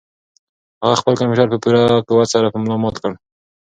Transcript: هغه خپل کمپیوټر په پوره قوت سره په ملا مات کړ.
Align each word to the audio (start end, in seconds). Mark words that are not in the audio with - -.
هغه 0.83 0.95
خپل 1.01 1.13
کمپیوټر 1.19 1.47
په 1.51 1.57
پوره 1.63 1.81
قوت 2.07 2.27
سره 2.33 2.51
په 2.53 2.57
ملا 2.63 2.77
مات 2.83 2.95
کړ. 3.01 3.11